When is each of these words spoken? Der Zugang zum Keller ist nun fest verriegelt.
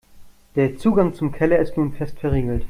Der 0.55 0.77
Zugang 0.79 1.13
zum 1.13 1.31
Keller 1.31 1.59
ist 1.59 1.77
nun 1.77 1.93
fest 1.93 2.17
verriegelt. 2.17 2.59